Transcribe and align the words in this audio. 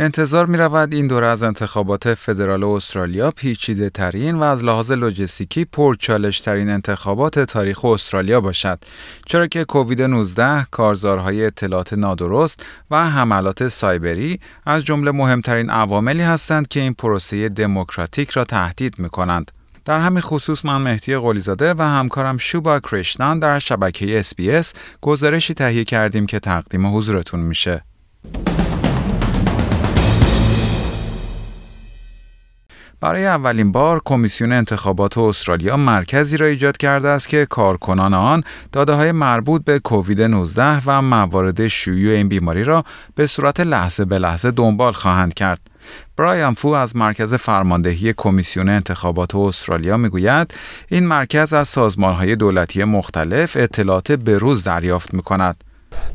انتظار 0.00 0.46
می 0.46 0.56
رود 0.56 0.94
این 0.94 1.06
دوره 1.06 1.26
از 1.26 1.42
انتخابات 1.42 2.14
فدرال 2.14 2.64
استرالیا 2.64 3.30
پیچیده 3.30 3.90
ترین 3.90 4.34
و 4.34 4.42
از 4.42 4.64
لحاظ 4.64 4.92
لوجستیکی 4.92 5.64
پرچالش 5.64 6.40
ترین 6.40 6.70
انتخابات 6.70 7.38
تاریخ 7.38 7.84
استرالیا 7.84 8.40
باشد 8.40 8.78
چرا 9.26 9.46
که 9.46 9.64
کووید 9.64 10.02
19 10.02 10.66
کارزارهای 10.70 11.46
اطلاعات 11.46 11.92
نادرست 11.92 12.66
و 12.90 13.10
حملات 13.10 13.68
سایبری 13.68 14.40
از 14.66 14.84
جمله 14.84 15.10
مهمترین 15.10 15.70
عواملی 15.70 16.22
هستند 16.22 16.68
که 16.68 16.80
این 16.80 16.94
پروسه 16.94 17.48
دموکراتیک 17.48 18.30
را 18.30 18.44
تهدید 18.44 18.98
می 18.98 19.08
کنند. 19.08 19.50
در 19.84 20.00
همین 20.00 20.20
خصوص 20.20 20.64
من 20.64 20.82
مهدی 20.82 21.16
قلیزاده 21.16 21.74
و 21.74 21.82
همکارم 21.82 22.38
شوبا 22.38 22.80
کرشنان 22.80 23.38
در 23.38 23.58
شبکه 23.58 24.22
SBS 24.22 24.66
گزارشی 25.00 25.54
تهیه 25.54 25.84
کردیم 25.84 26.26
که 26.26 26.38
تقدیم 26.38 26.96
حضورتون 26.96 27.40
میشه. 27.40 27.82
برای 33.00 33.26
اولین 33.26 33.72
بار 33.72 34.02
کمیسیون 34.04 34.52
انتخابات 34.52 35.18
استرالیا 35.18 35.76
مرکزی 35.76 36.36
را 36.36 36.46
ایجاد 36.46 36.76
کرده 36.76 37.08
است 37.08 37.28
که 37.28 37.46
کارکنان 37.46 38.14
آن 38.14 38.44
داده 38.72 38.92
های 38.92 39.12
مربوط 39.12 39.64
به 39.64 39.78
کووید 39.78 40.22
19 40.22 40.82
و 40.86 41.02
موارد 41.02 41.68
شیوع 41.68 42.14
این 42.14 42.28
بیماری 42.28 42.64
را 42.64 42.84
به 43.14 43.26
صورت 43.26 43.60
لحظه 43.60 44.04
به 44.04 44.18
لحظه 44.18 44.50
دنبال 44.50 44.92
خواهند 44.92 45.34
کرد. 45.34 45.60
برایان 46.16 46.54
فو 46.54 46.68
از 46.68 46.96
مرکز 46.96 47.34
فرماندهی 47.34 48.14
کمیسیون 48.16 48.68
انتخابات 48.68 49.34
استرالیا 49.34 49.96
می‌گوید 49.96 50.54
این 50.88 51.06
مرکز 51.06 51.52
از 51.52 51.68
سازمانهای 51.68 52.36
دولتی 52.36 52.84
مختلف 52.84 53.56
اطلاعات 53.60 54.12
بروز 54.12 54.64
دریافت 54.64 55.14
می 55.14 55.22
کند. 55.22 55.64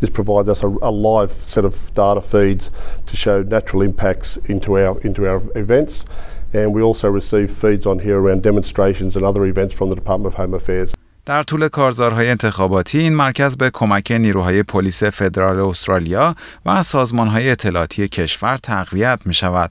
This 0.00 0.10
provides 0.10 0.48
us 0.48 0.62
a, 0.64 0.68
a, 0.82 0.90
live 0.90 1.30
set 1.30 1.64
of 1.64 1.74
data 1.94 2.20
feeds 2.20 2.70
to 3.06 3.16
show 3.16 3.42
natural 3.42 3.82
impacts 3.82 4.36
into 4.52 4.76
our 4.76 4.98
into 5.08 5.20
our 5.30 5.40
events, 5.54 6.04
and 6.52 6.74
we 6.74 6.82
also 6.82 7.08
receive 7.08 7.50
feeds 7.50 7.86
on 7.86 7.98
here 8.00 8.18
around 8.20 8.42
demonstrations 8.42 9.16
and 9.16 9.24
other 9.24 9.44
events 9.46 9.74
from 9.74 9.90
the 9.90 9.96
Department 9.96 10.26
of 10.26 10.34
Home 10.34 10.54
Affairs. 10.54 10.94
در 11.26 11.42
طول 11.42 11.68
کارزارهای 11.68 12.28
انتخاباتی 12.30 12.98
این 12.98 13.14
مرکز 13.14 13.56
به 13.56 13.70
کمک 13.70 14.10
نیروهای 14.10 14.62
پلیس 14.62 15.02
فدرال 15.04 15.60
استرالیا 15.60 16.34
و 16.66 16.82
سازمانهای 16.82 17.50
اطلاعاتی 17.50 18.08
کشور 18.08 18.56
تقویت 18.56 19.20
می 19.24 19.34
شود. 19.34 19.70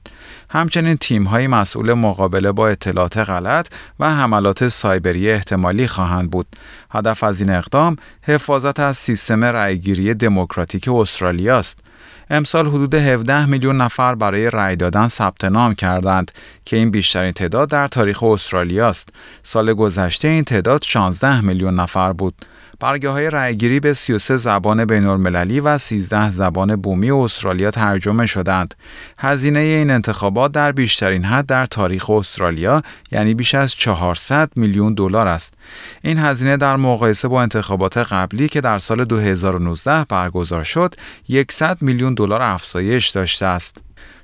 همچنین 0.50 0.96
تیمهای 0.96 1.46
مسئول 1.46 1.92
مقابله 1.94 2.52
با 2.52 2.68
اطلاعات 2.68 3.18
غلط 3.18 3.68
و 4.00 4.14
حملات 4.14 4.68
سایبری 4.68 5.30
احتمالی 5.30 5.86
خواهند 5.86 6.30
بود. 6.30 6.46
هدف 6.90 7.24
از 7.24 7.40
این 7.40 7.50
اقدام 7.50 7.96
حفاظت 8.22 8.80
از 8.80 8.96
سیستم 8.96 9.44
رأیگیری 9.44 10.14
دموکراتیک 10.14 10.88
استرالیا 10.88 11.58
است. 11.58 11.78
امسال 12.30 12.66
حدود 12.66 12.94
17 12.94 13.46
میلیون 13.46 13.76
نفر 13.76 14.14
برای 14.14 14.50
رأی 14.50 14.76
دادن 14.76 15.08
ثبت 15.08 15.44
نام 15.44 15.74
کردند 15.74 16.32
که 16.64 16.76
این 16.76 16.90
بیشترین 16.90 17.32
تعداد 17.32 17.70
در 17.70 17.88
تاریخ 17.88 18.22
استرالیا 18.22 18.88
است. 18.88 19.08
سال 19.42 19.74
گذشته 19.74 20.28
این 20.28 20.44
تعداد 20.44 20.82
16 20.82 21.40
میلیون 21.40 21.74
نفر 21.74 22.12
بود. 22.12 22.34
برگه 22.80 23.08
های 23.08 23.30
رأیگیری 23.30 23.80
به 23.80 23.94
33 23.94 24.36
زبان 24.36 24.84
بین 24.84 25.06
المللی 25.06 25.60
و 25.60 25.78
13 25.78 26.30
زبان 26.30 26.76
بومی 26.76 27.10
استرالیا 27.10 27.70
ترجمه 27.70 28.26
شدند. 28.26 28.74
هزینه 29.18 29.60
این 29.60 29.90
انتخابات 29.90 30.52
در 30.52 30.72
بیشترین 30.72 31.24
حد 31.24 31.46
در 31.46 31.66
تاریخ 31.66 32.10
استرالیا 32.10 32.82
یعنی 33.12 33.34
بیش 33.34 33.54
از 33.54 33.72
400 33.72 34.50
میلیون 34.56 34.94
دلار 34.94 35.28
است. 35.28 35.54
این 36.02 36.18
هزینه 36.18 36.56
در 36.56 36.76
مقایسه 36.76 37.28
با 37.28 37.42
انتخابات 37.42 37.98
قبلی 37.98 38.48
که 38.48 38.60
در 38.60 38.78
سال 38.78 39.04
2019 39.04 40.04
برگزار 40.08 40.64
شد، 40.64 40.94
100 41.50 41.78
میلیون 41.80 42.14
دلار 42.14 42.42
افزایش 42.42 43.08
داشته 43.08 43.46
است. 43.46 43.76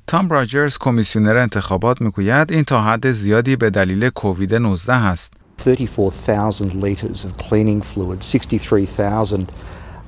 تام 0.06 0.28
راجرز 0.28 0.78
کمیسیونر 0.78 1.36
انتخابات 1.36 2.00
می‌گوید 2.00 2.52
این 2.52 2.64
تا 2.64 2.82
حد 2.82 3.10
زیادی 3.10 3.56
به 3.56 3.70
دلیل 3.70 4.08
کووید 4.08 4.54
19 4.54 4.92
است. 4.92 5.45
34,000 5.57 6.73
litres 6.73 7.23
of 7.23 7.37
cleaning 7.37 7.81
fluid, 7.81 8.23
63,000 8.23 9.51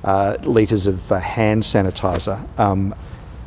uh, 0.04 0.36
litres 0.42 0.86
of 0.86 1.12
uh, 1.12 1.20
hand 1.20 1.62
sanitizer. 1.62 2.38
Um, 2.58 2.94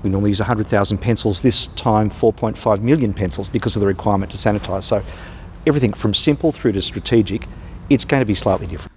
we 0.03 0.09
normally 0.09 0.29
use 0.31 0.39
100,000 0.39 0.97
pencils, 0.99 1.41
this 1.41 1.67
time 1.67 2.09
4.5 2.09 2.81
million 2.81 3.13
pencils 3.13 3.49
because 3.49 3.75
of 3.75 3.81
the 3.81 3.87
requirement 3.87 4.31
to 4.31 4.37
sanitise. 4.37 4.83
So 4.83 5.01
everything 5.65 5.93
from 5.93 6.13
simple 6.13 6.51
through 6.51 6.73
to 6.73 6.81
strategic, 6.81 7.45
it's 7.89 8.05
going 8.05 8.21
to 8.21 8.25
be 8.25 8.35
slightly 8.35 8.67
different. 8.67 8.91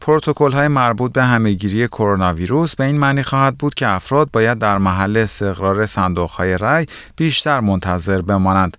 پروتکل 0.00 0.52
های 0.52 0.68
مربوط 0.68 1.12
به 1.12 1.24
همهگیری 1.24 1.88
کرونا 1.88 2.34
ویروس 2.34 2.76
به 2.76 2.84
این 2.84 2.98
معنی 2.98 3.22
خواهد 3.22 3.58
بود 3.58 3.74
که 3.74 3.88
افراد 3.88 4.30
باید 4.30 4.58
در 4.58 4.78
محل 4.78 5.16
استقرار 5.16 5.86
صندوق 5.86 6.30
های 6.30 6.58
رای 6.58 6.86
بیشتر 7.16 7.60
منتظر 7.60 8.22
بمانند. 8.22 8.76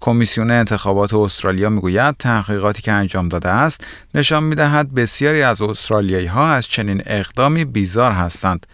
کمیسیون 0.00 0.50
انتخابات 0.50 1.14
استرالیا 1.14 1.70
می‌گوید 1.70 2.16
تحقیقاتی 2.18 2.82
که 2.82 2.92
انجام 2.92 3.28
داده 3.28 3.48
است 3.48 3.84
نشان 4.14 4.42
می‌دهد 4.42 4.94
بسیاری 4.94 5.42
از 5.42 5.62
استرالیایی 5.62 6.26
ها 6.26 6.50
از 6.50 6.66
چنین 6.66 7.02
اقدامی 7.06 7.64
بیزار 7.64 8.12
هستند. 8.12 8.66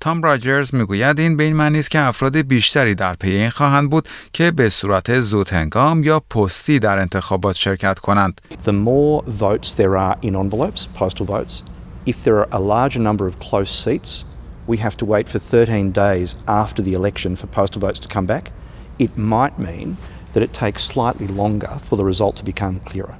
تام 0.00 0.22
راجرز 0.22 0.74
می‌گوید 0.74 1.20
این 1.20 1.36
به 1.36 1.44
این 1.44 1.56
معنی 1.56 1.78
است 1.78 1.90
که 1.90 2.00
افراد 2.00 2.36
بیشتری 2.36 2.94
در 2.94 3.14
پی 3.14 3.30
این 3.30 3.50
خواهند 3.50 3.90
بود 3.90 4.08
که 4.32 4.50
به 4.50 4.68
صورت 4.68 5.20
زودهنگام 5.20 6.02
یا 6.04 6.20
پستی 6.20 6.78
در 6.78 6.98
انتخابات 6.98 7.56
شرکت 7.56 7.98
کنند. 7.98 8.40
The 8.64 8.72
more 8.72 9.24
votes 9.40 9.74
there 9.74 9.96
are 9.96 10.16
in 10.22 10.34
envelopes, 10.34 10.88
postal 11.00 11.26
votes, 11.26 11.62
if 12.06 12.16
there 12.24 12.38
are 12.40 12.48
a 12.52 12.60
larger 12.60 13.00
number 13.00 13.26
of 13.26 13.34
close 13.50 13.70
seats, 13.84 14.24
we 14.68 14.76
have 14.76 14.96
to 14.96 15.06
wait 15.06 15.28
for 15.28 15.38
13 15.38 15.90
days 15.92 16.36
after 16.46 16.82
the 16.82 16.94
election 16.94 17.36
for 17.36 17.46
postal 17.46 17.80
votes 17.80 18.00
to 18.00 18.08
come 18.08 18.26
back. 18.26 18.50
It 18.98 19.16
might 19.16 19.58
mean 19.58 19.96
that 20.32 20.42
it 20.42 20.52
takes 20.52 20.82
slightly 20.84 21.26
longer 21.26 21.74
for 21.86 21.96
the 21.96 22.04
result 22.04 22.36
to 22.36 22.44
become 22.44 22.80
clearer. 22.80 23.16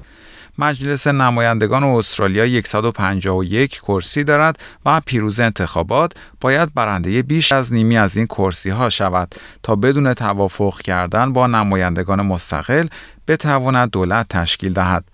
مجلس 0.59 1.07
نمایندگان 1.07 1.85
استرالیا 1.85 2.63
151 2.65 3.71
کرسی 3.71 4.25
دارد 4.25 4.59
و 4.87 5.01
پیروز 5.01 5.41
انتخابات 5.41 6.13
باید 6.41 6.75
برنده 6.75 7.23
بیش 7.23 7.53
از 7.53 7.73
نیمی 7.73 7.99
از 7.99 8.17
این 8.17 8.27
کرسی 8.27 8.71
ها 8.71 8.89
شود 8.89 9.35
تا 9.63 9.77
بدون 9.77 10.15
توافق 10.15 10.81
کردن 10.81 11.33
با 11.33 11.47
نمایندگان 11.47 12.27
مستقل 12.27 12.87
بتواند 13.29 13.91
دولت 13.91 14.27
تشکیل 14.29 14.73
دهد. 14.73 15.05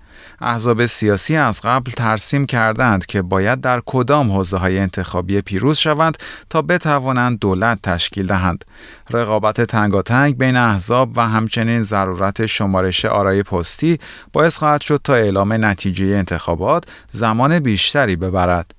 احزاب 0.40 0.86
سیاسی 0.86 1.36
از 1.36 1.60
قبل 1.64 1.90
ترسیم 1.90 2.46
کردند 2.46 3.06
که 3.06 3.22
باید 3.22 3.60
در 3.60 3.82
کدام 3.86 4.32
حوزه 4.32 4.56
های 4.56 4.78
انتخابی 4.78 5.40
پیروز 5.40 5.78
شوند 5.78 6.16
تا 6.50 6.62
بتوانند 6.62 7.38
دولت 7.38 7.78
تشکیل 7.82 8.26
دهند. 8.26 8.64
رقابت 9.10 9.60
تنگاتنگ 9.60 10.38
بین 10.38 10.56
احزاب 10.56 11.16
و 11.16 11.20
همچنین 11.20 11.82
ضرورت 11.82 12.46
شمارش 12.46 13.04
آرای 13.04 13.42
پستی 13.42 13.98
باعث 14.32 14.56
خواهد 14.56 14.80
شد 14.80 15.00
تا 15.04 15.14
اعلام 15.14 15.64
نتیجه 15.64 16.06
انتخابات 16.06 16.84
زمان 17.08 17.58
بیشتری 17.58 18.16
ببرد. 18.16 18.74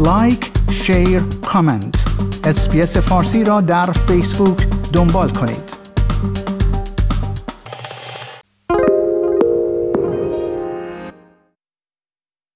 like، 0.00 0.50
share، 0.70 1.22
comment. 1.46 2.04
SBS 2.44 2.96
فارسی 2.96 3.44
را 3.44 3.60
در 3.60 3.92
فیسبوک 3.92 4.66
دنبال 4.92 5.30
کنید. 5.30 5.75